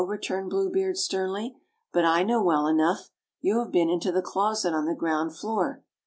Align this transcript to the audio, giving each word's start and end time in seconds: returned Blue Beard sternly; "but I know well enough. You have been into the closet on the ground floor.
returned 0.07 0.49
Blue 0.49 0.67
Beard 0.71 0.97
sternly; 0.97 1.55
"but 1.93 2.03
I 2.03 2.23
know 2.23 2.41
well 2.41 2.65
enough. 2.65 3.11
You 3.39 3.59
have 3.59 3.69
been 3.71 3.87
into 3.91 4.11
the 4.11 4.23
closet 4.23 4.73
on 4.73 4.85
the 4.85 4.95
ground 4.95 5.35
floor. 5.37 5.83